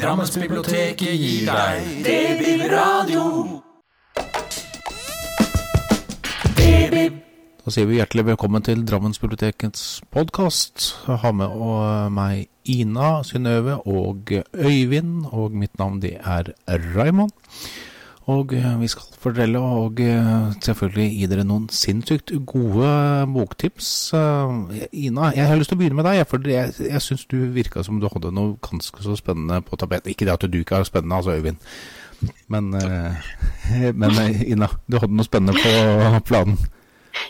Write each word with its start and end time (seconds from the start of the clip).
Drammensbiblioteket 0.00 1.02
gir 1.20 1.42
deg 1.44 1.88
Debil-radio. 2.06 3.24
Da 7.60 7.74
sier 7.74 7.84
vi 7.90 7.98
hjertelig 7.98 8.24
velkommen 8.30 8.64
til 8.64 8.80
Drammensbibliotekets 8.88 10.00
podkast. 10.08 10.86
Jeg 11.04 11.20
har 11.20 11.36
med 11.36 11.52
meg 12.16 12.48
Ina, 12.64 13.20
Synnøve 13.28 13.76
og 13.84 14.32
Øyvind, 14.56 15.28
og 15.36 15.52
mitt 15.52 15.76
navn 15.76 16.00
det 16.00 16.16
er 16.16 16.48
Raymond. 16.96 17.36
Og 18.28 18.52
eh, 18.52 18.80
vi 18.80 18.88
skal 18.90 19.16
fortelle 19.18 19.58
og 19.58 20.00
eh, 20.04 20.50
selvfølgelig 20.60 21.06
gi 21.16 21.28
dere 21.30 21.44
noen 21.48 21.68
sinnssykt 21.72 22.32
gode 22.46 22.90
boktips. 23.32 23.88
Eh, 24.14 24.84
Ina, 25.06 25.30
jeg 25.36 25.48
har 25.48 25.56
lyst 25.58 25.72
til 25.72 25.78
å 25.78 25.80
begynne 25.80 25.96
med 25.98 26.06
deg, 26.06 26.20
for 26.28 26.44
jeg, 26.52 26.74
jeg 26.84 27.04
syns 27.04 27.24
du 27.30 27.38
virka 27.54 27.84
som 27.86 28.00
du 28.00 28.08
hadde 28.12 28.34
noe 28.36 28.58
ganske 28.66 29.06
så 29.06 29.16
spennende 29.18 29.62
på 29.64 29.78
tapetet. 29.80 30.12
Ikke 30.12 30.28
det 30.28 30.36
at 30.36 30.46
du 30.46 30.60
ikke 30.60 30.82
er 30.82 30.88
spennende, 30.88 31.16
altså, 31.16 31.38
Øyvind. 31.38 31.58
Men, 32.52 32.74
men 34.02 34.20
Ina, 34.44 34.68
du 34.86 35.00
hadde 35.00 35.16
noe 35.16 35.26
spennende 35.26 35.56
på 35.56 36.22
planen. 36.28 36.60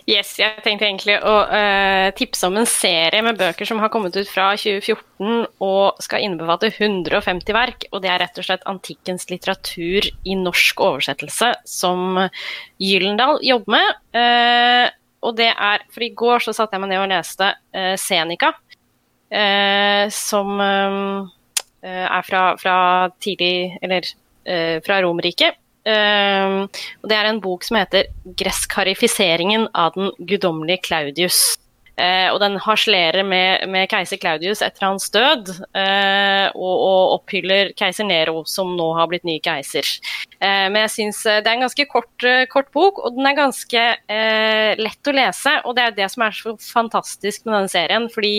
Yes, 0.08 0.32
jeg 0.40 0.62
tenkte 0.64 0.86
egentlig 0.88 1.16
å 1.22 1.34
uh, 1.50 2.08
tipse 2.16 2.48
om 2.48 2.56
en 2.58 2.68
serie 2.68 3.22
med 3.24 3.38
bøker 3.38 3.68
som 3.68 3.80
har 3.82 3.90
kommet 3.92 4.16
ut 4.16 4.28
fra 4.30 4.50
2014 4.58 5.44
og 5.62 6.00
skal 6.02 6.24
innebefatte 6.24 6.70
150 6.72 7.56
verk. 7.56 7.86
Og 7.92 8.02
det 8.04 8.12
er 8.12 8.22
rett 8.24 8.40
og 8.40 8.46
slett 8.46 8.66
antikkens 8.70 9.28
litteratur 9.30 10.08
i 10.08 10.38
norsk 10.38 10.80
oversettelse 10.86 11.52
som 11.68 12.22
Gyllendal 12.80 13.40
jobber 13.46 13.76
med. 13.76 14.00
Uh, 14.16 14.86
og 15.20 15.36
det 15.36 15.50
er 15.52 15.84
For 15.92 16.06
i 16.06 16.14
går 16.16 16.46
så 16.46 16.54
satte 16.56 16.78
jeg 16.78 16.82
meg 16.82 16.94
ned 16.94 17.02
og 17.02 17.10
leste 17.12 17.52
uh, 17.52 17.94
Seneca, 18.00 18.54
som 20.10 20.56
er 20.58 22.24
fra, 22.26 22.40
fra 22.58 22.72
tidlig 23.22 23.76
Eller 23.78 24.08
fra 24.82 24.96
Romerriket. 25.04 25.59
Og 25.80 27.06
det 27.08 27.16
er 27.16 27.28
en 27.30 27.40
bok 27.40 27.64
som 27.64 27.78
heter 27.80 28.10
'Gresskarifiseringen 28.36 29.68
av 29.72 29.96
den 29.96 30.12
guddommelige 30.28 30.84
Claudius'. 30.86 31.56
Uh, 32.00 32.30
og 32.32 32.38
den 32.40 32.56
harselerer 32.62 33.26
med, 33.26 33.66
med, 33.68 33.88
keiser 33.92 34.16
Claudius 34.20 34.62
etter 34.64 34.86
hans 34.86 35.10
død, 35.12 35.50
uh, 35.76 36.46
og, 36.54 36.72
og, 36.72 37.00
opphyller 37.18 37.74
keiser 37.76 38.06
Nero, 38.08 38.40
som 38.48 38.72
nå 38.78 38.86
har 38.96 39.10
blitt 39.10 39.26
ny 39.28 39.36
keiser. 39.44 39.84
Uh, 40.38 40.70
men 40.70 40.80
jeg 40.86 40.94
syns 40.94 41.20
det 41.26 41.42
er 41.42 41.52
en 41.58 41.66
ganske 41.66 41.86
kort, 41.92 42.26
kort, 42.52 42.70
bok, 42.72 43.02
og 43.04 43.18
den 43.18 43.28
er 43.28 43.36
ganske 43.36 43.86
lett 44.80 45.10
å 45.10 45.16
lese. 45.16 45.56
Og 45.66 45.76
det 45.76 45.86
er 45.86 45.98
det 45.98 46.08
som 46.14 46.24
er 46.24 46.36
så 46.36 46.54
fantastisk 46.70 47.44
med 47.44 47.58
denne 47.58 47.72
serien, 47.72 48.08
fordi 48.14 48.34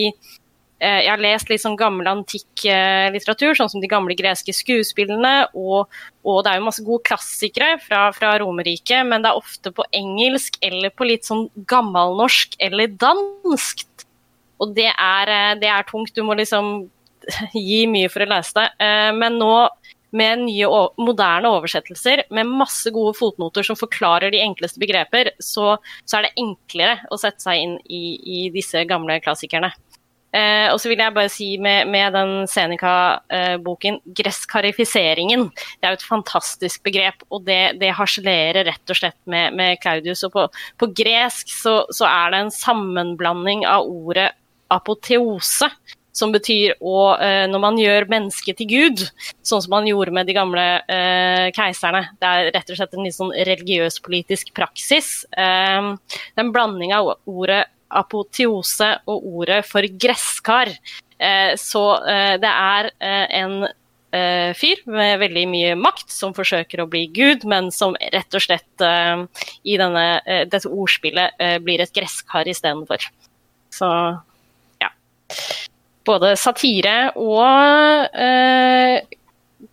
jeg 0.81 1.09
har 1.11 1.21
lest 1.21 1.51
litt 1.51 1.61
sånn 1.61 1.77
gammel 1.77 2.07
antikk 2.09 2.63
litteratur, 3.13 3.53
sånn 3.53 3.69
som 3.69 3.83
de 3.83 3.89
gamle 3.91 4.15
greske 4.17 4.53
skuespillene. 4.55 5.33
Og, 5.53 5.91
og 6.25 6.39
det 6.41 6.51
er 6.51 6.57
jo 6.57 6.65
masse 6.65 6.85
gode 6.85 7.05
klassikere 7.05 7.75
fra, 7.83 8.07
fra 8.15 8.31
Romerriket, 8.41 9.05
men 9.05 9.21
det 9.21 9.29
er 9.29 9.37
ofte 9.37 9.73
på 9.77 9.85
engelsk 9.93 10.57
eller 10.65 10.89
på 10.89 11.05
litt 11.05 11.29
sånn 11.29 11.45
gammelnorsk 11.69 12.57
eller 12.65 12.89
danskt. 12.97 14.07
Og 14.61 14.73
det 14.77 14.89
er, 14.89 15.35
det 15.61 15.69
er 15.69 15.85
tungt. 15.89 16.15
Du 16.17 16.25
må 16.25 16.33
liksom 16.37 16.89
gi 17.53 17.83
mye 17.89 18.09
for 18.09 18.25
å 18.25 18.31
lese 18.33 18.57
det. 18.57 18.91
Men 19.17 19.37
nå 19.41 19.53
med 20.11 20.43
nye, 20.43 20.67
moderne 20.99 21.51
oversettelser 21.55 22.25
med 22.35 22.49
masse 22.49 22.91
gode 22.91 23.13
fotnoter 23.17 23.63
som 23.63 23.79
forklarer 23.79 24.33
de 24.33 24.41
enkleste 24.43 24.81
begreper, 24.81 25.31
så, 25.39 25.77
så 26.03 26.19
er 26.19 26.27
det 26.27 26.33
enklere 26.41 26.97
å 27.11 27.19
sette 27.21 27.43
seg 27.43 27.63
inn 27.63 27.77
i, 27.87 28.03
i 28.19 28.41
disse 28.53 28.83
gamle 28.89 29.21
klassikerne. 29.23 29.71
Eh, 30.31 30.67
og 30.71 30.79
så 30.79 30.87
vil 30.87 31.01
jeg 31.01 31.15
bare 31.15 31.31
si 31.31 31.49
med, 31.59 31.89
med 31.91 32.15
den 32.15 32.33
Seneca-boken 32.47 33.97
eh, 33.99 34.11
'gresskarifiseringen'. 34.15 35.49
Det 35.51 35.87
er 35.87 35.95
jo 35.95 35.99
et 35.99 36.07
fantastisk 36.07 36.83
begrep, 36.87 37.25
og 37.29 37.43
det, 37.47 37.79
det 37.81 37.91
harselerer 37.97 38.69
rett 38.69 38.93
og 38.93 38.99
slett 39.01 39.19
med, 39.25 39.57
med 39.59 39.79
Claudius. 39.83 40.23
Og 40.27 40.35
på, 40.35 40.45
på 40.79 40.91
gresk 40.95 41.51
så, 41.51 41.81
så, 41.91 42.07
er 42.07 42.31
det 42.31 42.45
en 42.45 42.53
sammenblanding 42.55 43.65
av 43.67 43.89
ordet 43.89 44.31
apoteose, 44.71 45.67
som 46.15 46.31
betyr 46.31 46.75
å, 46.79 47.15
eh, 47.23 47.45
når 47.51 47.61
man 47.63 47.77
gjør 47.79 48.07
mennesket 48.11 48.59
til 48.59 48.67
Gud, 48.71 49.03
sånn 49.47 49.63
som 49.63 49.71
man 49.71 49.87
gjorde 49.87 50.15
med 50.15 50.27
de 50.27 50.35
gamle 50.35 50.65
eh, 50.91 51.51
keiserne. 51.55 52.05
Det 52.19 52.31
er 52.31 52.51
rett 52.55 52.71
og 52.71 52.79
slett 52.79 52.95
en 52.95 53.07
litt 53.07 53.15
sånn 53.15 53.35
religiøs-politisk 53.35 54.51
praksis. 54.55 55.13
Eh, 55.31 55.91
det 56.35 56.43
er 56.43 56.51
en 56.51 56.97
av 56.99 57.13
ordet 57.27 57.63
apoteose 57.99 58.89
og 59.09 59.27
ordet 59.41 59.61
for 59.67 59.85
gresskar. 60.01 60.71
Eh, 61.21 61.53
så 61.59 61.83
eh, 62.07 62.35
det 62.41 62.51
er 62.51 62.91
eh, 62.97 63.27
en 63.43 63.61
fyr 64.11 64.81
med 64.91 65.21
veldig 65.21 65.45
mye 65.47 65.75
makt 65.79 66.09
som 66.11 66.33
forsøker 66.35 66.81
å 66.83 66.85
bli 66.91 67.05
gud, 67.15 67.45
men 67.47 67.69
som 67.71 67.93
rett 68.11 68.35
og 68.35 68.43
slett 68.43 68.83
i 68.83 69.77
denne, 69.79 70.01
dette 70.51 70.67
ordspillet 70.67 71.39
blir 71.63 71.79
et 71.79 71.93
gresskar 71.95 72.49
istedenfor. 72.51 73.05
Så 73.71 73.87
ja. 74.83 74.89
Både 76.03 76.33
satire 76.35 77.13
og 77.15 78.11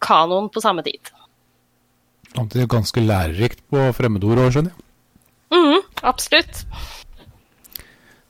kanon 0.07 0.47
på 0.55 0.63
samme 0.63 0.87
tid. 0.87 1.11
Samtidig 2.37 2.71
ganske 2.71 3.03
lærerikt 3.03 3.67
på 3.75 3.89
fremmedord 3.99 4.45
òg, 4.45 4.53
skjønner 4.55 4.71
jeg. 4.71 4.87
Mm, 5.51 5.83
absolutt. 6.15 6.63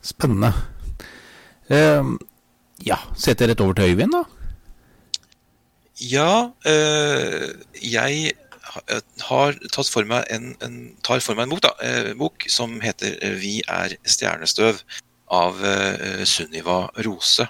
Spennende. 0.08 0.52
Uh, 1.68 2.16
ja, 2.84 2.96
setter 3.18 3.44
jeg 3.44 3.52
rett 3.52 3.64
over 3.64 3.76
til 3.76 3.92
Øyvind, 3.92 4.14
da. 4.16 4.24
Ja, 6.00 6.32
uh, 6.48 7.48
jeg 7.82 8.32
har 9.26 9.58
tatt 9.74 9.90
for 9.90 10.06
meg 10.08 10.28
en, 10.32 10.52
en, 10.64 10.78
tar 11.04 11.20
for 11.24 11.36
meg 11.36 11.48
en 11.48 11.54
bok, 11.56 11.64
da, 11.66 11.72
uh, 11.82 12.12
bok 12.18 12.46
som 12.52 12.78
heter 12.80 13.18
'Vi 13.40 13.60
er 13.68 13.96
stjernestøv' 14.06 14.84
av 15.28 15.60
uh, 15.60 16.24
Sunniva 16.24 16.86
Rose. 17.04 17.48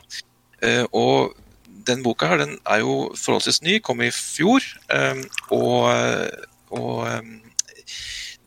og 0.93 1.37
den 1.87 2.03
boka 2.03 2.27
her, 2.27 2.37
den 2.37 2.59
er 2.67 2.81
jo 2.83 3.15
forholdsvis 3.15 3.63
ny, 3.63 3.79
kom 3.79 4.01
i 4.03 4.11
fjor. 4.11 4.65
og, 5.55 5.87
og 6.71 7.23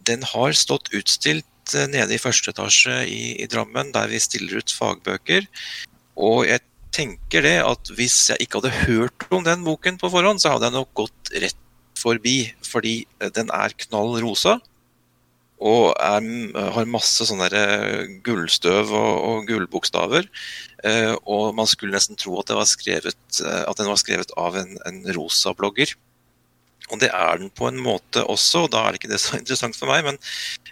den 0.06 0.24
har 0.24 0.52
stått 0.52 0.92
utstilt 0.94 1.46
Eh, 1.78 1.88
nede 1.92 2.16
i 2.16 2.22
første 2.22 2.54
etasje 2.54 2.98
i, 3.08 3.22
i, 3.42 3.48
Drammen, 3.52 3.94
der 3.96 4.12
vi 4.12 4.20
stiller 4.22 4.62
ut 4.62 4.74
fagbøker. 4.76 5.48
Og 6.20 6.46
jeg 6.50 6.64
tenker 6.92 7.46
det 7.46 7.58
at 7.64 7.94
hvis 7.96 8.18
jeg 8.32 8.44
ikke 8.44 8.60
hadde 8.60 8.88
hørt 8.88 9.28
om 9.32 9.46
den 9.48 9.64
boken 9.68 10.00
på 10.02 10.12
forhånd, 10.12 10.42
så 10.44 10.56
hadde 10.56 10.68
jeg 10.68 10.78
nok 10.80 10.92
gått 11.04 11.32
rett 11.44 11.58
forbi, 12.02 12.52
fordi 12.66 13.02
eh, 13.22 13.32
den 13.34 13.54
er 13.56 13.78
knall 13.86 14.18
rosa. 14.24 14.60
Og 15.62 15.92
er, 16.02 16.26
har 16.74 16.88
masse 16.90 17.28
sånne 17.30 17.48
gullstøv 18.26 18.90
og, 18.98 19.12
og 19.28 19.50
gullbokstaver. 19.50 20.26
Eh, 20.90 21.14
og 21.30 21.54
man 21.54 21.70
skulle 21.70 21.94
nesten 21.94 22.18
tro 22.18 22.40
at, 22.42 22.50
skrevet, 22.66 23.20
eh, 23.46 23.62
at 23.68 23.78
den 23.78 23.92
var 23.92 24.00
skrevet 24.02 24.34
av 24.42 24.58
en, 24.58 24.74
en 24.90 25.04
rosa 25.14 25.54
blogger. 25.54 25.94
Og 26.92 27.00
det 27.00 27.10
er 27.16 27.40
den 27.40 27.52
på 27.56 27.70
en 27.70 27.80
måte 27.80 28.24
også, 28.28 28.66
og 28.66 28.74
da 28.74 28.84
er 28.84 28.94
det 28.94 29.02
ikke 29.02 29.14
det 29.14 29.22
så 29.24 29.38
interessant 29.40 29.78
for 29.78 29.92
meg, 29.92 30.06
men 30.08 30.20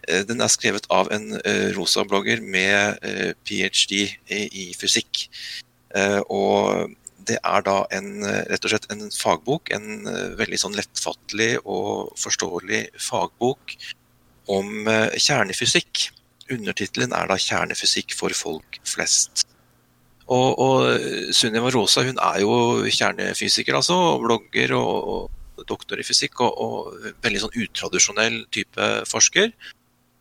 eh, 0.08 0.24
den 0.28 0.44
er 0.44 0.52
skrevet 0.52 0.88
av 0.94 1.12
en 1.16 1.40
eh, 1.42 1.70
rosa-blogger 1.78 2.44
med 2.44 3.00
eh, 3.08 3.32
ph.d. 3.48 4.06
i 4.30 4.70
fysikk. 4.78 5.28
Og 6.30 6.92
det 7.26 7.40
er 7.42 7.64
da 7.66 7.80
en, 7.98 8.22
rett 8.22 8.66
og 8.68 8.70
slett 8.70 8.84
en 8.94 9.08
fagbok, 9.10 9.72
en 9.74 10.06
veldig 10.38 10.60
sånn 10.62 10.76
lettfattelig 10.78 11.56
og 11.64 12.12
forståelig 12.22 12.84
fagbok 13.02 13.74
om 14.54 14.86
kjernefysikk. 15.18 16.04
Undertittelen 16.54 17.16
er 17.18 17.26
da 17.30 17.40
'Kjernefysikk 17.42 18.14
for 18.18 18.38
folk 18.38 18.78
flest'. 18.86 19.48
Og, 20.30 20.62
og 20.62 21.34
Sunniva 21.34 21.74
Rosa 21.74 22.06
hun 22.06 22.22
er 22.22 22.44
jo 22.46 22.86
kjernefysiker, 22.86 23.82
altså, 23.82 23.98
og 24.14 24.28
blogger 24.28 24.78
og, 24.78 25.34
doktor 25.68 26.00
i 26.00 26.06
fysikk 26.08 26.42
og, 26.46 26.62
og 26.64 27.12
veldig 27.24 27.44
sånn 27.44 27.60
utradisjonell 27.64 28.40
type 28.54 28.88
forsker. 29.10 29.52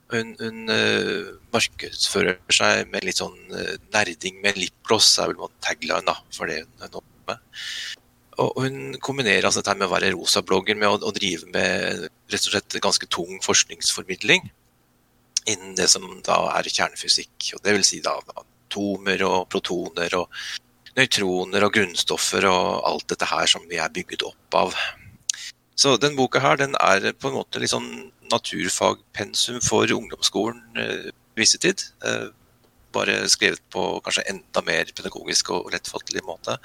Hun, 0.09 0.33
hun 0.41 0.73
uh, 0.73 1.35
markedsfører 1.53 2.39
seg 2.55 2.89
med 2.93 3.05
litt 3.05 3.21
sånn 3.21 3.37
uh, 3.53 3.75
nerding 3.93 4.39
med 4.45 4.57
lipgloss, 4.57 5.11
er 5.21 5.35
vel 5.35 5.53
tagline 5.65 6.07
da, 6.07 6.17
for 6.33 6.49
det 6.49 6.63
hun 6.65 6.87
holder 6.87 7.03
med. 7.29 7.43
Og 8.39 8.63
hun 8.63 8.79
kombinerer 9.03 9.49
altså 9.49 9.61
dette 9.61 9.75
med 9.77 9.89
å 9.89 9.93
være 9.93 10.13
rosa-blogger 10.15 10.79
med 10.79 10.89
å, 10.89 11.01
å, 11.11 11.13
drive 11.15 11.51
med 11.53 12.07
rett 12.31 12.47
og 12.47 12.53
slett 12.53 12.79
ganske 12.85 13.09
tung 13.11 13.41
forskningsformidling 13.45 14.47
innen 15.49 15.75
det 15.79 15.89
som 15.91 16.05
da 16.25 16.39
er 16.55 16.69
kjernefysikk. 16.71 17.51
og 17.57 17.65
Det 17.65 17.75
vil 17.75 17.87
si 17.87 18.01
da 18.05 18.15
atomer 18.69 19.25
og 19.27 19.49
protoner 19.51 20.15
og 20.21 20.33
nøytroner 20.99 21.67
og 21.67 21.75
grunnstoffer 21.75 22.47
og 22.51 22.87
alt 22.89 23.09
dette 23.13 23.29
her 23.31 23.51
som 23.51 23.65
vi 23.71 23.81
er 23.81 23.93
bygget 23.95 24.27
opp 24.29 24.59
av. 24.61 24.77
Så 25.79 25.95
den 26.03 26.17
boka 26.19 26.43
her 26.43 26.59
den 26.59 26.75
er 26.83 27.13
på 27.15 27.31
en 27.31 27.39
måte 27.39 27.61
litt 27.63 27.71
sånn 27.71 28.11
naturfagpensum 28.33 29.61
for 29.65 29.91
ungdomsskolen 29.95 30.81
eh, 30.81 31.09
visse 31.39 31.61
tid. 31.63 31.85
Eh, 32.05 32.29
bare 32.95 33.21
skrevet 33.31 33.63
på 33.71 33.85
kanskje 34.05 34.27
enda 34.33 34.65
mer 34.67 34.91
pedagogisk 34.97 35.53
og 35.55 35.71
lettfattelig 35.73 36.25
måte. 36.27 36.59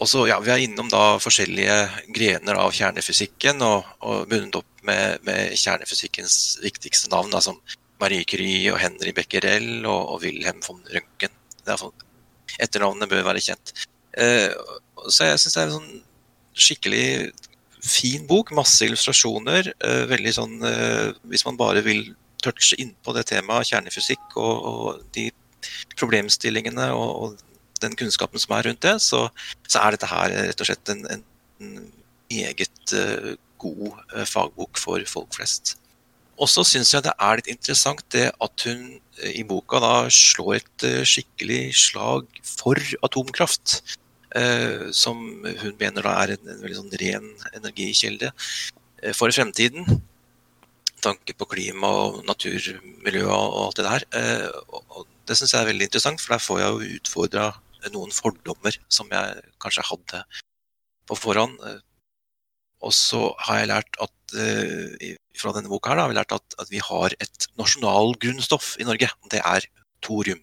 og 0.00 0.08
så, 0.08 0.26
ja, 0.28 0.40
Vi 0.40 0.50
er 0.50 0.64
innom 0.64 0.88
da 0.92 1.18
forskjellige 1.22 1.76
grener 2.12 2.60
av 2.60 2.72
kjernefysikken 2.76 3.62
og, 3.62 3.88
og 4.00 4.28
bundet 4.28 4.60
opp 4.60 4.84
med, 4.84 5.20
med, 5.24 5.56
kjernefysikkens 5.56 6.58
viktigste 6.62 7.10
navn, 7.12 7.30
da, 7.30 7.40
som 7.40 7.60
Marie 8.00 8.24
Curie 8.24 8.72
og 8.72 8.80
Henry 8.80 9.12
Becquerel 9.16 9.84
og, 9.84 10.14
og 10.14 10.22
Wilhelm 10.24 10.60
von 10.66 10.80
Røntgen. 10.92 11.36
Etternavnene 12.60 13.08
bør 13.08 13.28
være 13.28 13.44
kjent. 13.44 13.74
Eh, 14.18 14.50
så 15.08 15.30
jeg 15.30 15.40
syns 15.40 15.56
det 15.56 15.62
er 15.62 15.68
en 15.68 15.78
sånn 15.78 16.02
skikkelig 16.60 17.06
fin 17.84 18.26
bok. 18.28 18.52
Masse 18.56 18.86
illustrasjoner. 18.86 19.72
Eh, 19.84 20.04
veldig 20.10 20.32
sånn 20.36 20.56
eh, 20.66 21.12
Hvis 21.30 21.46
man 21.46 21.58
bare 21.60 21.84
vil 21.86 22.12
touche 22.40 22.78
innpå 22.80 23.12
det 23.16 23.26
temaet 23.28 23.68
kjernefysikk 23.68 24.36
og, 24.40 24.68
og 24.70 25.02
de 25.16 25.28
problemstillingene 26.00 26.86
og, 26.96 27.10
og 27.10 27.82
den 27.84 27.96
kunnskapen 28.00 28.40
som 28.40 28.54
er 28.56 28.68
rundt 28.68 28.80
det, 28.84 28.94
så, 29.04 29.26
så 29.68 29.82
er 29.82 29.96
dette 29.96 30.08
her 30.08 30.32
rett 30.48 30.64
og 30.64 30.68
slett 30.68 30.92
en, 30.92 31.04
en, 31.12 31.22
en 31.60 31.84
meget 32.32 32.94
uh, 32.96 33.34
god 33.60 34.24
fagbok 34.28 34.80
for 34.80 35.04
folk 35.08 35.36
flest. 35.36 35.74
Og 36.40 36.48
så 36.48 36.64
syns 36.64 36.94
jeg 36.94 37.04
det 37.04 37.12
er 37.20 37.36
litt 37.36 37.52
interessant 37.52 38.04
det 38.16 38.30
at 38.32 38.64
hun 38.64 38.86
i 39.28 39.44
boka 39.44 39.80
da 39.84 39.94
slår 40.08 40.62
et 40.62 40.86
skikkelig 41.08 41.62
slag 41.76 42.40
for 42.48 42.80
atomkraft. 43.04 43.82
Som 44.94 45.18
hun 45.42 45.72
mener 45.80 46.06
da 46.06 46.12
er 46.22 46.36
en, 46.36 46.44
en 46.52 46.60
veldig 46.62 46.76
sånn 46.76 46.98
ren 47.00 47.24
energikilde 47.58 48.30
for 49.18 49.34
fremtiden. 49.34 49.88
Tanke 51.02 51.34
på 51.34 51.48
klima 51.50 51.90
og 52.04 52.20
naturmiljø 52.28 53.24
og 53.26 53.56
alt 53.64 53.80
det 53.80 53.86
der. 53.88 54.06
og 54.68 55.08
det 55.26 55.38
syns 55.38 55.54
jeg 55.54 55.62
er 55.62 55.70
veldig 55.70 55.86
interessant, 55.88 56.22
for 56.22 56.34
der 56.34 56.42
får 56.42 56.60
jeg 56.60 56.70
jo 56.70 56.98
utfordra 56.98 57.44
noen 57.94 58.12
fordommer 58.12 58.76
som 58.92 59.08
jeg 59.12 59.44
kanskje 59.62 59.86
hadde 59.88 60.22
på 61.08 61.18
forhånd. 61.18 61.56
Og 62.80 62.94
så 62.96 63.28
har 63.46 63.60
jeg 63.60 63.70
lært 63.70 63.98
at 64.02 64.36
eh, 64.40 65.14
fra 65.36 65.52
denne 65.56 65.70
boka 65.70 65.92
her 65.92 66.00
da, 66.00 66.06
har 66.06 66.12
vi 66.12 66.18
lært 66.18 66.34
at, 66.36 66.56
at 66.62 66.72
vi 66.72 66.80
har 66.84 67.14
et 67.20 67.46
nasjonalgrunnstoff 67.60 68.72
i 68.80 68.86
Norge. 68.88 69.10
Det 69.32 69.42
er 69.44 69.68
thorium. 70.04 70.40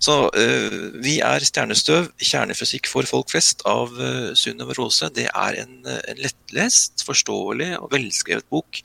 Så 0.00 0.16
uh, 0.32 0.80
vi 1.04 1.18
er 1.24 1.44
stjernestøv, 1.44 2.08
kjernefysikk 2.24 2.88
for 2.88 3.08
folk 3.08 3.28
flest 3.32 3.60
av 3.68 3.92
uh, 4.00 4.32
Sunniva 4.38 4.76
Rose. 4.78 5.10
Det 5.12 5.28
er 5.28 5.60
en, 5.60 5.76
en, 5.84 6.20
lettlest, 6.20 7.04
forståelig 7.04 7.74
og 7.78 7.90
velskrevet 7.92 8.48
bok 8.48 8.80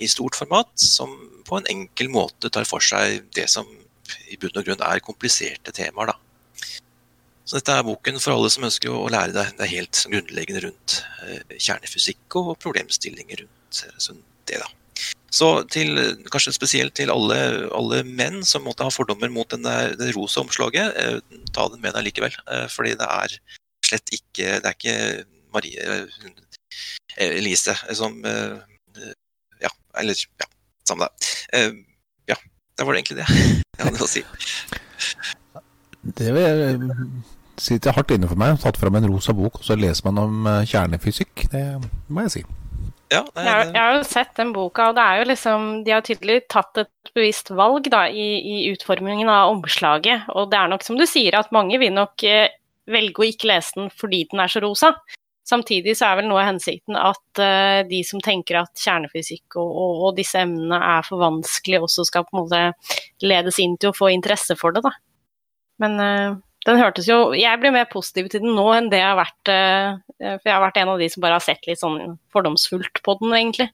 i 0.00 0.08
stort 0.10 0.38
format, 0.38 0.72
som 0.80 1.12
på 1.44 1.60
en 1.60 1.68
enkel 1.70 2.08
måte 2.12 2.48
tar 2.52 2.64
for 2.68 2.82
seg 2.82 3.26
det 3.36 3.46
som 3.52 3.68
i 4.32 4.38
bunn 4.40 4.56
og 4.56 4.66
grunn 4.66 4.84
er 4.84 5.04
kompliserte 5.04 5.72
temaer. 5.76 6.14
da. 6.14 6.20
Så 7.44 7.58
dette 7.58 7.76
er 7.76 7.84
boken 7.84 8.16
for 8.22 8.32
alle 8.32 8.48
som 8.52 8.64
ønsker 8.64 8.92
å 8.92 9.10
lære 9.12 9.36
deg 9.36 9.52
det 9.58 9.68
helt 9.74 10.00
grunnleggende 10.08 10.64
rundt 10.64 10.96
uh, 11.20 11.56
kjernefysikk 11.58 12.38
og 12.40 12.54
problemstillinger 12.62 13.44
rundt 13.44 13.84
eh, 13.84 14.22
det. 14.48 14.62
da. 14.62 14.70
Så 15.34 15.48
til, 15.72 15.98
kanskje 16.30 16.54
spesielt 16.54 16.94
til 16.94 17.10
alle, 17.10 17.38
alle, 17.74 18.02
menn 18.06 18.42
som 18.46 18.62
måtte 18.66 18.86
ha 18.86 18.92
fordommer 18.94 19.32
mot 19.32 19.50
der, 19.50 19.96
det 19.98 20.12
rosa 20.14 20.44
omslaget, 20.44 20.94
eh, 21.00 21.40
ta 21.56 21.66
den 21.72 21.82
med 21.82 21.96
deg 21.96 22.06
likevel. 22.08 22.36
Eh, 22.46 22.66
fordi 22.70 22.94
det 23.00 23.08
er 23.08 23.38
slett 23.84 24.14
ikke 24.16 24.60
Det 24.64 24.70
er 24.70 24.76
ikke 24.78 25.24
Marie 25.52 25.82
eh, 25.82 27.26
Elise 27.26 27.74
som 27.94 28.16
Ja, 28.24 29.70
eller 30.00 30.14
ja, 30.14 30.46
samme 30.86 31.06
det. 31.06 31.66
ja, 32.28 32.36
det 32.78 32.86
var 32.86 32.94
det 32.94 33.02
egentlig 33.02 33.18
det 33.20 33.28
jeg 33.74 33.86
hadde 33.86 34.02
å 34.02 34.10
si. 34.10 34.22
Det 36.18 36.32
sitter 37.60 37.94
hardt 37.96 38.14
inne 38.14 38.30
for 38.30 38.38
meg. 38.38 38.58
Tatt 38.62 38.78
fram 38.78 38.98
en 38.98 39.08
rosa 39.10 39.34
bok, 39.34 39.60
og 39.60 39.66
så 39.66 39.76
leser 39.78 40.06
man 40.10 40.22
om 40.24 40.50
kjernefysikk. 40.66 41.46
Det 41.50 41.64
må 42.08 42.26
jeg 42.26 42.34
si. 42.38 42.44
Ja, 43.12 43.20
det, 43.20 43.44
jeg, 43.44 43.66
jeg, 43.68 43.80
har 43.80 43.96
jo 43.98 44.04
sett 44.08 44.32
den 44.38 44.52
boka, 44.54 44.88
og 44.90 44.96
det 44.96 45.02
er 45.04 45.20
jo 45.20 45.26
liksom 45.28 45.66
De 45.84 45.92
har 45.92 46.04
tydelig 46.06 46.38
tatt 46.50 46.80
et 46.80 47.10
bevisst 47.14 47.50
valg 47.54 47.90
da, 47.92 48.06
i, 48.08 48.28
i, 48.40 48.56
utformingen 48.72 49.28
av 49.30 49.52
omslaget. 49.52 50.30
Og 50.34 50.48
det 50.52 50.60
er 50.60 50.72
nok 50.72 50.86
som 50.86 50.98
du 50.98 51.04
sier, 51.08 51.36
at 51.38 51.52
mange 51.54 51.78
vil 51.82 51.92
nok 51.94 52.24
eh, 52.26 52.48
velge 52.90 53.22
å 53.22 53.28
ikke 53.28 53.50
lese 53.52 53.78
den 53.78 53.92
fordi 53.94 54.24
den 54.32 54.42
er 54.44 54.50
så 54.50 54.64
rosa. 54.64 54.94
Samtidig 55.44 55.92
så 55.98 56.08
er 56.08 56.22
vel 56.22 56.30
noe 56.30 56.40
av 56.40 56.48
hensikten 56.54 56.96
at 56.96 57.42
eh, 57.44 57.82
de 57.88 58.00
som 58.08 58.22
tenker 58.24 58.62
at 58.62 58.80
kjernefysikk 58.80 59.58
og, 59.60 59.68
og, 59.68 59.98
og, 60.06 60.10
disse 60.16 60.40
emnene 60.40 60.78
er 60.80 61.04
for 61.04 61.20
vanskelig, 61.20 61.82
også 61.84 62.06
skal 62.08 62.24
på 62.24 62.38
en 62.38 62.46
måte 62.46 62.62
ledes 63.24 63.60
inn 63.60 63.76
til 63.76 63.92
å 63.92 63.96
få 63.96 64.08
interesse 64.14 64.56
for 64.56 64.72
det, 64.72 64.82
da. 64.86 64.94
Men 65.82 66.00
uh, 66.00 66.36
den 66.68 66.80
hørtes 66.80 67.08
jo 67.08 67.18
Jeg 67.36 67.60
blir 67.60 67.74
mer 67.74 67.88
positiv 67.90 68.30
til 68.32 68.44
den 68.44 68.54
nå 68.56 68.66
enn 68.74 68.90
det 68.92 69.00
jeg 69.02 69.10
har 69.10 69.18
vært 69.20 69.50
uh, 69.52 70.36
For 70.40 70.48
jeg 70.48 70.54
har 70.56 70.64
vært 70.64 70.78
en 70.82 70.92
av 70.94 71.02
de 71.02 71.08
som 71.12 71.24
bare 71.24 71.38
har 71.38 71.44
sett 71.44 71.68
litt 71.68 71.82
sånn 71.82 72.16
fordomsfullt 72.34 73.02
på 73.04 73.16
den, 73.20 73.34
egentlig. 73.36 73.68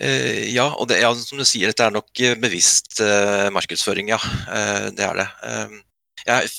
Uh, 0.00 0.48
ja, 0.48 0.70
og 0.72 0.88
det, 0.90 1.02
ja, 1.04 1.12
som 1.18 1.40
du 1.40 1.46
sier, 1.48 1.70
dette 1.70 1.84
er 1.84 1.94
nok 1.94 2.24
bevisst 2.42 3.02
markedsføring, 3.54 4.12
ja. 4.14 4.18
det 4.96 5.04
er 5.04 5.20
det. 5.20 5.28
Jeg, 6.22 6.50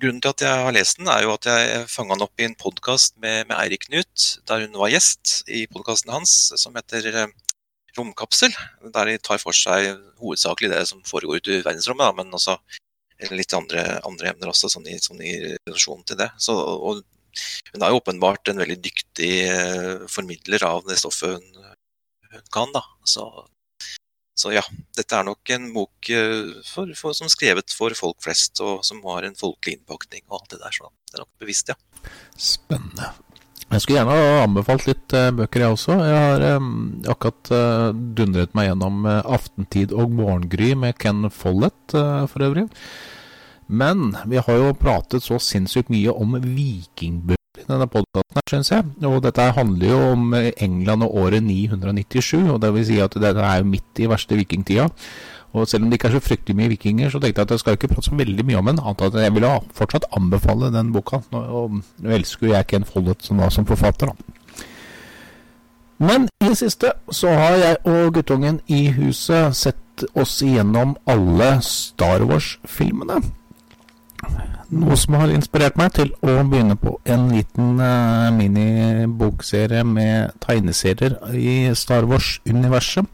grunnen 0.00 0.20
til 0.22 0.32
at 0.32 0.44
jeg 0.44 0.64
har 0.64 0.74
lest 0.74 0.98
den, 0.98 1.10
er 1.12 1.24
jo 1.26 1.34
at 1.34 1.46
jeg 1.50 1.84
fanga 1.92 2.16
den 2.16 2.24
opp 2.26 2.40
i 2.42 2.46
en 2.48 2.56
podkast 2.58 3.16
med, 3.20 3.44
med, 3.50 3.56
Eirik 3.58 3.86
Knut, 3.88 4.26
der 4.48 4.64
hun 4.64 4.78
var 4.80 4.92
gjest 4.94 5.40
i 5.50 5.66
podkasten 5.70 6.12
hans, 6.14 6.34
som 6.60 6.76
heter 6.78 7.26
Romkapsel. 7.98 8.54
Der 8.94 9.10
de 9.10 9.18
tar 9.20 9.42
for 9.42 9.56
seg 9.56 9.92
hovedsakelig 10.22 10.72
det 10.72 10.84
som 10.90 11.02
foregår 11.06 11.42
ute 11.42 11.58
i 11.58 11.64
verdensrommet, 11.64 12.06
da, 12.06 12.16
men 12.22 12.38
også 12.38 12.56
litt 13.30 13.54
andre, 13.56 13.84
andre 14.06 14.32
emner 14.32 14.52
også, 14.52 14.70
sånn 14.72 14.88
i, 14.90 14.98
sånn 15.02 15.20
i 15.24 15.34
relasjon 15.66 16.04
til 16.08 16.20
det. 16.20 16.30
Så, 16.40 16.56
og, 16.56 17.02
hun 17.72 17.84
er 17.84 17.92
jo 17.92 18.00
åpenbart 18.00 18.50
en 18.50 18.60
veldig 18.62 18.78
dyktig 18.82 19.32
eh, 19.46 20.06
formidler 20.10 20.64
av 20.66 20.82
det 20.88 20.98
stoffet 20.98 21.36
hun, 21.36 21.64
hun 22.32 22.46
kan. 22.52 22.72
da. 22.74 22.82
Så, 23.06 23.26
så, 24.34 24.54
ja, 24.56 24.64
dette 24.96 25.16
er 25.16 25.26
nok 25.28 25.54
en 25.54 25.70
bok 25.76 26.10
eh, 26.10 26.50
for, 26.66 26.90
for, 26.98 27.16
som 27.16 27.28
er 27.28 27.34
skrevet 27.36 27.76
for 27.76 27.94
folk 27.98 28.18
flest, 28.24 28.62
og 28.64 28.84
som 28.86 29.02
har 29.06 29.28
en 29.28 29.38
folkelig 29.38 29.78
innpakning 29.78 30.26
og 30.28 30.40
alt 30.40 30.54
det 30.56 30.62
der. 30.64 30.78
Så 30.80 30.90
det 30.90 31.18
er 31.18 31.26
nok 31.26 31.44
bevisst, 31.44 31.74
ja. 31.74 31.78
Spennende. 32.34 33.12
Jeg 33.70 33.84
skulle 33.84 34.00
gjerne 34.00 34.14
ha 34.18 34.38
anbefalt 34.42 34.86
litt 34.88 35.14
uh, 35.14 35.28
bøker, 35.38 35.62
jeg 35.62 35.74
også. 35.76 35.94
Jeg 36.02 36.22
har 36.24 36.44
um, 36.58 36.70
akkurat 37.06 37.50
uh, 37.54 37.90
dundret 38.18 38.54
meg 38.58 38.66
gjennom 38.66 39.04
uh, 39.06 39.20
'Aftentid 39.22 39.94
og 39.94 40.10
morgengry' 40.18 40.74
med 40.74 40.98
Ken 40.98 41.28
Follett, 41.30 41.94
for 41.94 42.46
øvrig. 42.46 42.66
Men 43.70 44.16
vi 44.26 44.42
har 44.42 44.56
jo 44.58 44.74
pratet 44.74 45.22
så 45.22 45.38
sinnssykt 45.38 45.92
mye 45.94 46.10
om 46.10 46.34
vikingbøker 46.42 47.62
i 47.62 47.68
denne 47.68 47.86
podkasten, 47.86 48.42
syns 48.50 48.72
jeg. 48.74 48.90
Og 49.06 49.20
dette 49.22 49.46
handler 49.54 49.92
jo 49.92 50.00
om 50.16 50.34
England 50.34 51.06
og 51.06 51.14
året 51.22 51.46
997, 51.46 52.50
og 52.50 52.58
det 52.64 52.72
vil 52.74 52.88
si 52.88 52.98
at 52.98 53.14
dette 53.22 53.44
er 53.52 53.62
jo 53.62 53.70
midt 53.70 54.02
i 54.02 54.10
verste 54.10 54.38
vikingtida. 54.40 54.88
Og 55.52 55.68
selv 55.68 55.82
om 55.82 55.90
det 55.90 55.98
ikke 55.98 56.08
er 56.08 56.14
så 56.14 56.22
fryktelig 56.22 56.56
mye 56.56 56.70
vikinger, 56.70 57.10
så 57.10 57.18
tenkte 57.18 57.42
jeg 57.42 57.48
at 57.48 57.54
jeg 57.56 57.62
skal 57.62 57.78
ikke 57.78 57.88
prate 57.90 58.06
så 58.06 58.18
veldig 58.18 58.44
mye 58.46 58.58
om 58.60 58.68
den, 58.70 58.78
annet 58.78 59.02
at 59.08 59.16
jeg 59.24 59.34
ville 59.34 59.54
fortsatt 59.74 60.06
anbefale 60.16 60.70
den 60.74 60.92
boka. 60.94 61.22
Og 61.34 61.80
nå 61.80 62.12
elsker 62.14 62.52
jeg 62.52 62.68
Ken 62.70 62.86
Follett 62.86 63.26
som 63.26 63.42
som 63.50 63.66
forfatter, 63.66 64.12
da. 64.12 64.36
Men 66.00 66.28
i 66.40 66.48
det 66.48 66.56
siste 66.56 66.92
så 67.12 67.34
har 67.36 67.58
jeg 67.60 67.76
og 67.84 68.14
guttungen 68.14 68.60
i 68.72 68.86
huset 68.96 69.56
sett 69.56 70.04
oss 70.16 70.38
igjennom 70.42 70.94
alle 71.04 71.58
Star 71.60 72.24
Wars-filmene. 72.24 73.20
Noe 74.70 74.96
som 74.96 75.16
har 75.18 75.32
inspirert 75.34 75.76
meg 75.80 75.92
til 75.98 76.12
å 76.22 76.38
begynne 76.46 76.76
på 76.78 76.94
en 77.10 77.26
liten 77.34 77.80
uh, 77.82 78.30
minibokserie 78.32 79.82
med 79.84 80.36
tegneserier 80.40 81.18
i 81.34 81.74
Star 81.76 82.06
Wars-universet. 82.08 83.04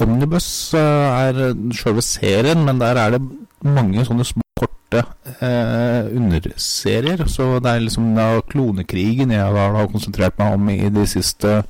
Omnibus 0.00 0.46
uh, 0.74 0.80
er 0.80 1.56
selve 1.76 2.04
serien, 2.06 2.64
men 2.64 2.80
der 2.80 3.00
er 3.00 3.16
det 3.16 3.22
mange 3.62 4.04
sånne 4.06 4.26
små, 4.26 4.42
korte 4.58 5.02
eh, 5.40 6.08
underserier. 6.16 7.24
Så 7.30 7.58
det 7.62 7.70
er 7.70 7.84
liksom 7.84 8.12
da 8.16 8.28
klonekrigen 8.50 9.32
jeg 9.34 9.52
har 9.56 9.90
konsentrert 9.90 10.38
meg 10.38 10.56
om 10.56 10.70
i 10.72 10.90
de 10.92 11.06
siste 11.10 11.60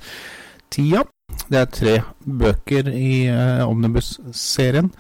tida. 0.73 1.05
Det 1.49 1.61
er 1.61 1.69
tre 1.73 1.95
bøker 2.25 2.89
i 2.93 3.29
Omnibus-serien. 3.65 4.91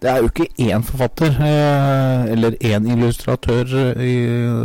Det 0.00 0.08
er 0.08 0.22
jo 0.22 0.30
ikke 0.30 0.48
én 0.64 0.84
forfatter 0.86 1.34
eh, 1.44 2.30
eller 2.32 2.56
én 2.64 2.86
illustratør 2.88 3.98
i 4.00 4.14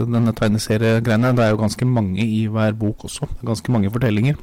denne 0.08 0.32
tegneseriegreiene. 0.32 1.34
Det 1.36 1.44
er 1.44 1.52
jo 1.52 1.60
ganske 1.60 1.86
mange 1.86 2.24
i 2.24 2.46
hver 2.48 2.78
bok 2.80 3.04
også. 3.10 3.28
Ganske 3.46 3.72
mange 3.72 3.92
fortellinger. 3.92 4.40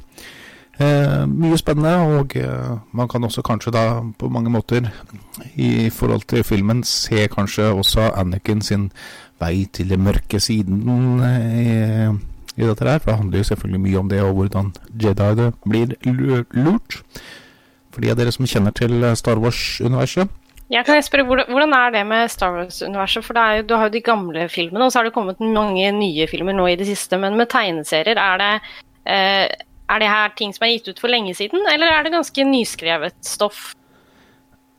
Eh, 0.83 1.25
mye 1.29 1.57
spennende, 1.59 1.93
og 2.17 2.35
eh, 2.35 2.77
man 2.91 3.07
kan 3.07 3.23
også 3.23 3.43
kanskje 3.45 3.71
da 3.75 3.83
på 4.19 4.29
mange 4.29 4.49
måter 4.51 4.89
i 5.55 5.89
forhold 5.89 6.25
til 6.27 6.43
filmen 6.43 6.83
se 6.83 7.27
kanskje 7.31 7.69
også 7.71 8.09
Anakin 8.19 8.61
sin 8.61 8.89
vei 9.39 9.65
til 9.73 9.89
den 9.89 10.03
mørke 10.03 10.39
siden 10.39 10.81
i, 11.23 11.67
i 12.57 12.67
dette 12.67 12.89
her. 12.89 12.99
For 12.99 13.11
det 13.11 13.17
handler 13.17 13.37
jo 13.37 13.49
selvfølgelig 13.51 13.81
mye 13.81 13.99
om 13.99 14.09
det, 14.09 14.21
og 14.23 14.33
hvordan 14.33 14.71
Jedi 15.03 15.49
blir 15.65 15.95
lurt. 16.51 16.99
For 17.93 18.01
de 18.01 18.11
av 18.11 18.17
dere 18.17 18.33
som 18.33 18.47
kjenner 18.49 18.73
til 18.75 19.03
Star 19.15 19.41
Wars-universet. 19.41 20.39
Jeg 20.73 20.85
kan 20.87 21.03
spørre, 21.03 21.25
hvordan, 21.27 21.45
hvordan 21.49 21.73
er 21.77 21.91
det 21.93 22.05
med 22.07 22.31
Star 22.33 22.55
Wars-universet? 22.55 23.25
For 23.25 23.37
jo, 23.57 23.67
du 23.69 23.75
har 23.75 23.89
jo 23.89 23.93
de 23.93 24.01
gamle 24.01 24.47
filmene, 24.49 24.85
og 24.85 24.91
så 24.91 24.99
har 24.99 25.09
det 25.09 25.13
kommet 25.13 25.39
mange 25.39 25.91
nye 25.91 26.27
filmer 26.27 26.55
nå 26.57 26.65
i 26.71 26.79
det 26.79 26.87
siste. 26.89 27.19
Men 27.21 27.37
med 27.37 27.51
tegneserier, 27.51 28.17
er 28.17 28.41
det, 28.41 28.53
eh, 29.05 29.47
er 29.89 30.01
det 30.01 30.09
her 30.09 30.35
ting 30.37 30.53
som 30.55 30.65
er 30.65 30.75
gitt 30.75 30.91
ut 30.91 31.01
for 31.01 31.11
lenge 31.11 31.35
siden, 31.37 31.63
eller 31.71 31.91
er 31.91 32.05
det 32.05 32.13
ganske 32.15 32.45
nyskrevet 32.47 33.15
stoff? 33.27 33.71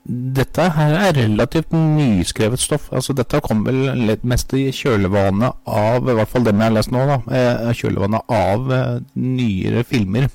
Dette 0.04 0.66
her 0.76 0.94
er 1.00 1.16
relativt 1.16 1.72
nyskrevet 1.72 2.60
stoff. 2.60 2.90
Altså 2.92 3.14
Dette 3.16 3.40
kom 3.44 3.62
vel 3.64 4.18
mest 4.28 4.52
i 4.52 4.66
kjølvannet 4.74 5.64
av, 5.64 6.04
i 6.04 6.16
hvert 6.18 6.28
fall 6.28 6.44
dem 6.44 6.60
jeg 6.60 6.68
har 6.68 6.76
lest 6.76 6.92
nå, 6.92 7.04
da, 7.08 7.18
eh, 7.32 7.70
kjølvannet 7.72 8.34
av 8.36 8.72
eh, 8.76 8.98
nyere 9.16 9.84
filmer. 9.88 10.28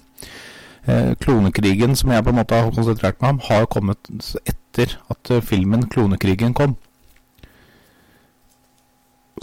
Eh, 0.89 1.13
klonekrigen, 1.21 1.93
som 1.95 2.09
jeg 2.15 2.25
på 2.25 2.33
en 2.33 2.39
måte 2.41 2.57
har 2.57 2.73
konsentrert 2.73 3.21
meg 3.21 3.35
om, 3.35 3.43
har 3.45 3.69
kommet 3.69 4.09
etter 4.49 4.97
at 5.13 5.33
filmen 5.45 5.85
Klonekrigen 5.91 6.55
kom. 6.57 6.73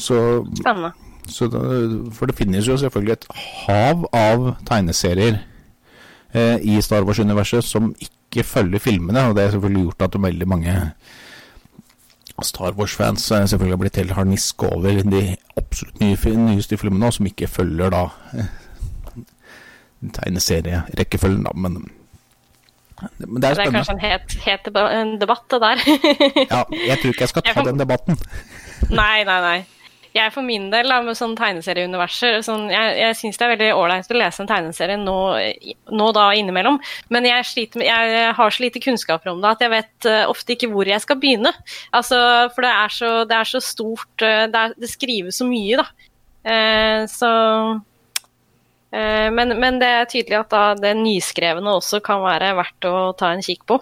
Så, 0.03 0.19
Spennende. 0.59 0.91
Så 1.29 1.49
da, 1.51 1.59
for 2.15 2.31
det 2.31 2.37
finnes 2.39 2.69
jo 2.69 2.77
selvfølgelig 2.79 3.13
et 3.13 3.27
hav 3.35 4.07
av 4.15 4.51
tegneserier 4.69 5.41
eh, 6.35 6.59
i 6.63 6.79
Star 6.83 7.07
Wars-universet 7.07 7.65
som 7.67 7.93
ikke 8.01 8.45
følger 8.47 8.83
filmene, 8.83 9.29
og 9.29 9.37
det 9.37 9.47
har 9.47 9.51
selvfølgelig 9.57 9.83
gjort 9.89 10.07
at 10.07 10.23
veldig 10.23 10.49
mange 10.49 10.77
Star 12.43 12.73
Wars-fans 12.77 13.23
selvfølgelig 13.23 13.73
har 13.73 13.83
blitt 13.83 13.97
helt 13.97 14.13
harnisk 14.13 14.63
over 14.63 15.03
de 15.03 15.37
absolutt 15.57 16.01
nye, 16.01 16.17
nyeste 16.37 16.77
filmene, 16.77 17.13
som 17.13 17.27
ikke 17.27 17.49
følger 17.49 17.91
da 17.91 18.09
tegneserierekkefølgen, 20.15 21.47
da, 21.47 21.55
men, 21.55 21.79
men 23.19 23.41
det 23.43 23.49
er 23.49 23.55
spennende. 23.55 23.55
Det 23.55 23.67
er 23.67 23.73
kanskje 23.73 23.93
en 23.93 24.01
het, 24.05 24.37
het 24.45 25.21
debatt, 25.21 25.47
det 25.51 25.61
der. 25.61 25.87
ja, 26.51 26.63
jeg 26.87 26.99
tror 27.01 27.15
ikke 27.15 27.25
jeg 27.25 27.29
skal 27.29 27.49
ta 27.49 27.65
den 27.71 27.81
debatten. 27.81 28.21
nei, 28.91 29.25
nei, 29.25 29.41
nei 29.41 29.76
jeg 30.17 30.33
for 30.35 30.47
min 30.47 30.69
del, 30.73 30.89
da, 30.91 30.99
med 31.05 31.17
sånn 31.19 31.37
tegneserieuniverser 31.39 32.41
sånn, 32.45 32.69
Jeg, 32.73 32.95
jeg 33.01 33.17
syns 33.19 33.39
det 33.39 33.47
er 33.47 33.53
veldig 33.55 33.71
ålreit 33.77 34.13
å 34.13 34.19
lese 34.19 34.43
en 34.43 34.51
tegneserie 34.51 34.99
nå, 35.01 35.17
nå, 35.93 36.09
da 36.17 36.27
innimellom, 36.37 36.79
men 37.15 37.29
jeg, 37.29 37.47
sliter 37.51 37.83
med, 37.83 37.89
jeg 37.89 38.35
har 38.39 38.55
så 38.55 38.65
lite 38.65 38.83
kunnskaper 38.83 39.33
om 39.33 39.43
det 39.43 39.53
at 39.53 39.65
jeg 39.65 39.73
vet 39.73 40.09
uh, 40.11 40.23
ofte 40.33 40.57
ikke 40.57 40.71
hvor 40.73 40.89
jeg 40.89 41.03
skal 41.05 41.21
begynne. 41.21 41.53
Altså, 41.97 42.19
for 42.55 42.67
det 42.67 42.73
er 42.73 42.95
så, 42.97 43.11
det 43.29 43.37
er 43.39 43.51
så 43.51 43.63
stort 43.65 44.25
uh, 44.25 44.47
det, 44.53 44.63
er, 44.63 44.77
det, 44.81 44.91
skrives 44.93 45.41
så 45.43 45.49
mye, 45.49 45.83
da. 45.83 46.13
Uh, 46.47 47.03
så 47.11 47.33
men, 48.97 49.51
men, 49.61 49.77
det 49.83 49.89
er 49.93 50.07
tydelig 50.09 50.39
at 50.39 50.53
da, 50.55 50.61
det 50.79 50.93
nyskrevne 50.97 51.75
også 51.77 51.99
kan 52.07 52.23
være 52.23 52.55
verdt 52.57 52.87
å 52.89 52.95
ta 53.19 53.29
en 53.35 53.43
kikk 53.45 53.67
på. 53.69 53.77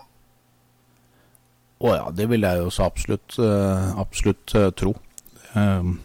Å 1.85 1.93
ja, 1.93 2.09
det 2.17 2.27
vil 2.33 2.43
jeg 2.43 2.63
jo 2.65 2.73
så 2.73 2.89
absolutt, 2.89 3.37
absolutt 4.01 4.57
tro. 4.81 4.95
Um, 5.55 6.01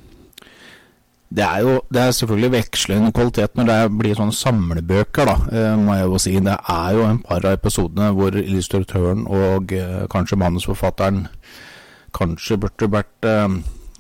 det 1.29 1.45
er 1.45 1.61
jo 1.61 1.73
det 1.93 2.01
er 2.01 2.13
selvfølgelig 2.17 2.51
vekslende 2.51 3.11
kvalitet 3.13 3.57
når 3.57 3.67
det 3.69 3.97
blir 3.99 4.17
sånne 4.17 4.33
samlebøker, 4.33 5.29
da, 5.29 5.35
eh, 5.53 5.75
må 5.77 5.97
jeg 5.97 6.07
jo 6.07 6.21
si. 6.23 6.33
Det 6.41 6.55
er 6.57 6.95
jo 6.97 7.05
en 7.05 7.19
par 7.25 7.45
av 7.45 7.57
episodene 7.57 8.09
hvor 8.17 8.37
illustratøren 8.41 9.27
og 9.27 9.73
eh, 9.77 10.05
kanskje 10.09 10.39
manusforfatteren 10.41 11.27
kanskje 12.17 12.57
burde 12.63 12.89
vært 12.91 13.29
eh, 13.29 13.57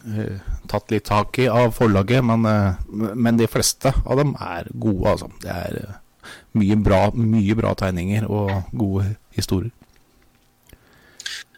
eh, 0.09 0.53
tatt 0.71 0.93
litt 0.93 1.05
tak 1.09 1.37
i 1.41 1.49
av 1.51 1.73
forlaget, 1.77 2.25
men, 2.25 2.45
eh, 2.49 3.13
men, 3.13 3.37
de 3.37 3.49
fleste 3.49 3.93
av 4.05 4.17
dem 4.17 4.35
er 4.41 4.71
gode, 4.73 5.13
altså. 5.13 5.29
Det 5.43 5.53
er 5.53 5.99
mye 6.57 6.77
bra, 6.81 7.03
mye 7.13 7.57
bra 7.57 7.75
tegninger 7.77 8.25
og 8.25 8.73
gode 8.73 9.13
historier. 9.37 9.73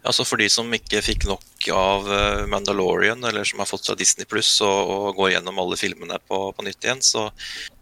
Altså 0.02 0.26
For 0.26 0.42
de 0.42 0.48
som 0.50 0.72
ikke 0.74 1.04
fikk 1.06 1.28
nok 1.30 1.68
av 1.78 2.08
eh, 2.10 2.44
Mandalorian, 2.50 3.22
eller 3.28 3.46
som 3.46 3.62
har 3.62 3.70
fått 3.70 3.86
fra 3.86 3.96
Disney 3.98 4.26
Pluss 4.30 4.56
og, 4.66 4.80
og, 4.90 5.10
går 5.20 5.36
gjennom 5.36 5.62
alle 5.62 5.78
filmene 5.78 6.18
på, 6.26 6.40
på 6.58 6.66
nytt 6.66 6.88
igjen, 6.88 7.04
så, 7.06 7.28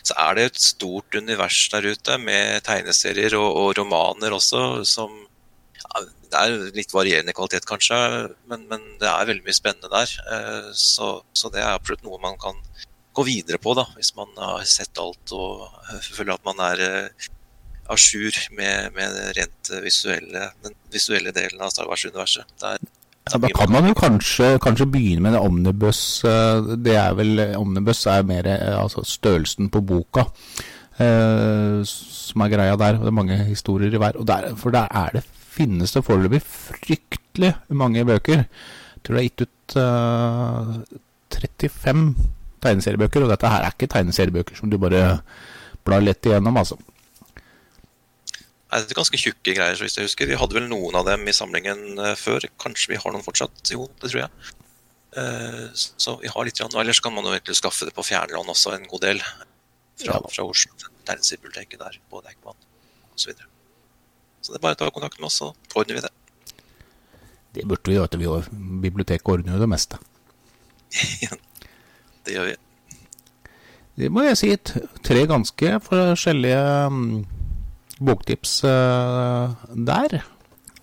så, 0.03 0.17
er 0.17 0.35
det 0.35 0.47
et 0.49 0.61
stort 0.63 1.15
univers 1.15 1.61
der 1.71 1.87
ute 1.87 2.19
med 2.19 2.59
tegneserier 2.67 3.37
og, 3.39 3.47
og 3.61 3.71
romaner 3.79 4.35
også, 4.35 4.83
som 4.83 5.15
ja, 5.79 6.03
Det 6.29 6.43
er 6.43 6.75
litt 6.75 6.91
varierende 6.93 7.33
kvalitet, 7.33 7.65
kanskje, 7.69 7.97
men, 8.51 8.67
men, 8.69 8.83
det 8.99 9.07
er 9.07 9.31
veldig 9.31 9.47
mye 9.47 9.55
spennende 9.55 9.89
der. 9.95 10.11
Eh, 10.35 10.69
så, 10.75 11.13
så, 11.31 11.53
det 11.55 11.63
er 11.63 11.71
absolutt 11.71 12.03
noe 12.03 12.19
man 12.21 12.35
kan 12.41 12.59
gå 13.15 13.25
videre 13.25 13.63
på, 13.63 13.73
da, 13.79 13.87
hvis 13.95 14.11
man 14.19 14.35
har 14.37 14.67
sett 14.67 14.99
alt 14.99 15.31
og 15.35 15.69
føler 16.03 16.35
at 16.35 16.43
man 16.45 16.59
er 16.67 16.83
eh, 16.83 17.29
à 17.89 17.97
jour 17.97 18.35
med, 18.57 18.93
med 18.95 19.19
rent 19.37 19.71
visuelle, 19.83 20.49
den 20.63 20.75
visuelle 20.93 21.33
delen 21.35 21.61
av 21.61 21.73
Star 21.73 21.89
Wars-universet. 21.89 22.53
Ja, 22.61 23.37
da 23.37 23.51
kan 23.53 23.71
man 23.73 23.87
jo 23.89 23.95
kanskje, 23.97 24.55
kanskje, 24.63 24.87
begynne 24.89 25.25
med 25.25 25.35
det 25.35 25.41
omnibus. 25.43 26.01
Eh, 26.25 26.73
det 26.81 26.95
er 26.97 27.17
vel, 27.17 27.43
Omnibus 27.59 28.05
er 28.09 28.25
mer 28.25 28.47
eh, 28.49 28.73
altså 28.77 29.03
størrelsen 29.05 29.69
på 29.73 29.83
boka 29.85 30.25
eh, 30.97 31.81
som 31.85 32.45
er 32.45 32.53
greia 32.53 32.77
der. 32.79 32.97
Det 33.01 33.11
er 33.11 33.19
mange 33.19 33.37
historier 33.49 33.93
i 33.93 34.01
hver. 34.01 34.17
Der, 34.25 34.49
for 34.57 34.73
der 34.73 34.89
er 34.89 35.19
det, 35.19 35.25
finnes 35.59 35.93
det 35.93 36.05
foreløpig 36.07 36.41
fryktelig 36.45 37.53
mange 37.69 38.05
bøker. 38.07 38.45
Jeg 38.95 39.05
tror 39.05 39.17
det 39.17 39.23
er 39.23 39.29
gitt 39.29 39.45
ut 39.45 39.79
eh, 39.81 40.99
35 41.39 42.05
tegneseriebøker, 42.59 43.23
og 43.23 43.31
dette 43.31 43.49
her 43.51 43.65
er 43.65 43.75
ikke 43.75 43.87
tegneseriebøker 43.91 44.57
som 44.57 44.71
du 44.71 44.79
bare 44.81 45.19
blar 45.87 46.03
lett 46.03 46.25
igjennom, 46.27 46.57
altså 46.59 46.75
er 48.69 48.85
det 48.85 48.97
ganske 48.97 49.17
tjukke 49.17 49.55
greier, 49.57 49.77
så 49.77 49.85
hvis 49.85 49.97
jeg 49.97 50.05
husker. 50.05 50.29
Vi 50.29 50.37
hadde 50.37 50.57
vel 50.57 50.67
noen 50.69 50.97
av 50.99 51.07
dem 51.07 51.25
i 51.27 51.33
samlingen 51.33 51.97
uh, 51.97 52.13
før. 52.19 52.45
Kanskje 52.61 52.93
vi 52.93 52.99
har 53.01 53.13
noen 53.13 53.25
fortsatt? 53.25 53.63
Jo, 53.73 53.87
det 54.01 54.11
tror 54.11 54.21
jeg. 54.21 54.55
Uh, 55.17 55.65
så 55.73 56.19
vi 56.21 56.29
har 56.29 56.45
litt, 56.45 56.61
Ellers 56.61 57.01
kan 57.01 57.15
man 57.15 57.25
jo 57.25 57.33
egentlig 57.33 57.57
skaffe 57.57 57.87
det 57.89 57.95
på 57.97 58.05
fjernlån 58.05 58.53
også, 58.53 58.75
en 58.75 58.85
god 58.91 59.05
del. 59.07 59.23
Fra, 59.99 60.19
fra 60.31 60.45
Oslo, 60.45 60.77
Tegneseriebiblioteket 61.03 61.81
der 61.81 61.97
på 62.07 62.21
Deichman 62.23 62.55
osv. 62.55 63.17
Så, 63.17 63.31
videre. 63.33 63.49
så 64.39 64.53
det 64.53 64.61
er 64.61 64.63
bare 64.63 64.77
å 64.77 64.79
ta 64.79 64.93
kontakt 64.95 65.17
med 65.19 65.27
oss, 65.27 65.41
så 65.41 65.49
ordner 65.75 65.97
vi 65.97 66.03
det. 66.05 66.13
Det 67.57 67.65
burde 67.67 67.91
vi 67.91 67.97
gjøre. 67.97 68.21
Vi 68.21 68.29
har 68.29 68.47
biblioteket 68.85 69.33
ordner 69.33 69.57
jo 69.57 69.63
det 69.65 69.71
meste. 69.73 69.99
det 72.23 72.37
gjør 72.37 72.51
vi. 72.51 72.55
Det 73.99 74.13
må 74.13 74.23
jeg 74.23 74.39
si. 74.39 74.53
Tre 75.03 75.25
ganske 75.27 75.73
forskjellige 75.89 76.63
um 76.87 77.11
boktips 77.99 78.59
uh, 78.63 79.53
der. 79.75 80.21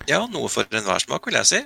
Ja, 0.06 0.22
noe 0.30 0.48
for 0.52 0.68
enhver 0.70 1.02
smak, 1.02 1.26
vil 1.26 1.38
jeg 1.40 1.50
si. 1.50 1.64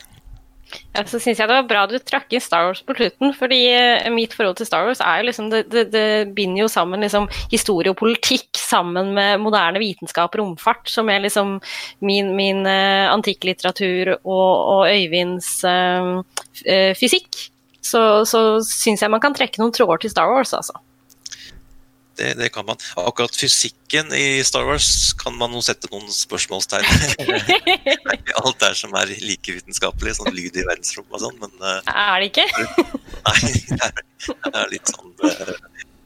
Ja, 0.94 1.02
så 1.06 1.18
syns 1.18 1.40
jeg 1.40 1.48
det 1.50 1.54
var 1.56 1.66
bra 1.66 1.80
du 1.90 1.96
trakk 1.98 2.30
inn 2.34 2.42
Star 2.42 2.68
Wars 2.68 2.82
på 2.86 2.94
slutten, 2.94 3.32
fordi 3.34 3.58
eh, 3.72 4.06
mitt 4.14 4.34
forhold 4.36 4.58
til 4.60 4.68
Star 4.68 4.86
Wars 4.86 5.00
er 5.02 5.20
jo 5.20 5.26
liksom 5.26 5.48
Det, 5.50 5.64
det, 5.72 5.84
det 5.90 6.34
binder 6.36 6.64
jo 6.64 6.68
sammen 6.70 7.02
liksom 7.02 7.26
historie 7.50 7.90
og 7.90 7.98
politikk 7.98 8.58
sammen 8.58 9.10
med 9.16 9.42
moderne 9.42 9.82
vitenskap 9.82 10.34
og 10.34 10.42
romfart, 10.42 10.90
som 10.90 11.10
er 11.10 11.24
liksom 11.24 11.56
min, 12.06 12.34
min 12.38 12.62
uh, 12.66 13.10
antikklitteratur 13.10 14.14
og, 14.20 14.50
og 14.76 14.82
Øyvinds 14.90 15.50
uh, 15.66 16.22
fysikk. 16.98 17.48
Så, 17.82 18.22
så 18.28 18.60
syns 18.66 19.02
jeg 19.02 19.10
man 19.10 19.22
kan 19.22 19.34
trekke 19.34 19.62
noen 19.62 19.74
tråder 19.74 20.04
til 20.04 20.14
Star 20.14 20.30
Wars, 20.30 20.54
altså. 20.54 20.78
Det, 22.20 22.34
det, 22.36 22.48
kan 22.52 22.66
man. 22.68 22.76
Akkurat 23.00 23.36
fysikken 23.36 24.12
i 24.12 24.44
Star 24.44 24.66
Wars 24.68 25.12
kan 25.16 25.32
man 25.40 25.54
jo 25.56 25.62
sette 25.64 25.88
noen 25.88 26.10
spørsmålstegn 26.12 26.84
Alt 28.42 28.58
der 28.60 28.76
som 28.76 28.92
er 29.00 29.08
like 29.24 29.54
vitenskapelig, 29.56 30.18
sånn 30.18 30.34
lyd 30.36 30.58
i 30.60 30.66
verdensrommet 30.68 31.16
og 31.16 31.22
sånn, 31.24 31.38
men 31.40 31.54
uh, 31.64 31.78
Er 31.88 32.20
det 32.20 32.28
ikke? 32.28 32.44
nei, 33.26 33.38
det 33.70 33.80
er, 33.88 34.04
det 34.28 34.52
er, 34.52 34.68
litt 34.74 34.92
sånn 34.92 35.14
uh, 35.24 35.54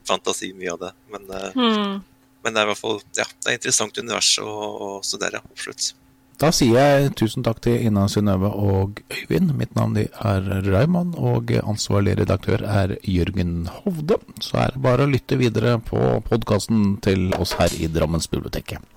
fantasi, 0.07 0.53
mye 0.55 0.71
av 0.77 0.85
det. 0.85 0.93
Men, 1.11 1.27
uh, 1.33 1.49
hmm. 1.51 1.99
men 2.45 2.55
det 2.55 2.63
er 2.63 2.69
i 2.69 2.71
hvert 2.71 2.83
fall 2.85 3.01
ja, 3.19 3.27
det 3.27 3.51
er 3.51 3.59
interessant 3.59 3.99
univers 3.99 4.31
å, 4.39 4.47
å 4.47 4.89
studere. 5.03 5.43
Absolutt. 5.51 5.91
Da 6.35 6.49
sier 6.51 6.75
jeg 6.75 7.11
tusen 7.15 7.45
takk 7.47 7.61
til 7.63 7.85
Ina 7.87 8.09
Synnøve 8.11 8.49
og 8.59 8.99
Øyvind. 9.07 9.53
Mitt 9.55 9.75
navn 9.77 9.95
er 9.95 10.49
Raymond, 10.67 11.15
og 11.15 11.53
ansvarlig 11.61 12.17
redaktør 12.19 12.65
er 12.67 12.97
Jørgen 13.07 13.69
Hovde. 13.71 14.19
Så 14.43 14.59
er 14.65 14.75
det 14.75 14.83
bare 14.83 15.05
å 15.05 15.11
lytte 15.13 15.39
videre 15.39 15.77
på 15.79 16.19
podkasten 16.27 16.97
til 17.05 17.31
oss 17.39 17.55
her 17.61 17.71
i 17.79 17.87
Drammensbiblioteket. 17.87 18.94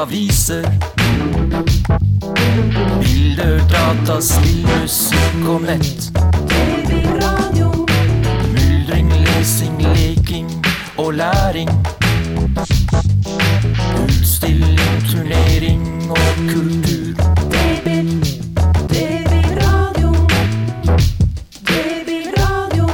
aviser. 0.00 0.64
Bilder, 3.00 3.60
data, 3.68 4.20
spill, 4.20 4.64
musikk 4.80 5.48
og 5.48 5.60
nett. 5.66 6.08
TV-radio. 6.48 7.68
Myldring, 8.54 9.12
lesing, 9.26 9.76
leking 9.82 10.48
og 10.96 11.14
læring. 11.14 11.68
Utstilling, 14.00 14.96
turnering 15.10 16.10
og 16.10 16.32
kultur. 16.48 17.14
TV-radio. 18.96 20.14
TV-radio. 21.68 22.88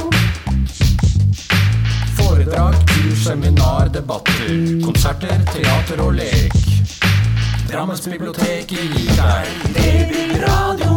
Foredrag, 2.19 2.73
kurs, 2.87 3.17
seminar, 3.23 3.87
debatter, 3.93 4.81
konserter, 4.85 5.39
teater 5.53 6.03
og 6.03 6.13
lek. 6.13 6.66
Drammensbiblioteket 7.67 8.67
gir 8.67 8.91
deg 9.75 10.09
blir 10.09 10.29
Babyradio. 10.29 10.96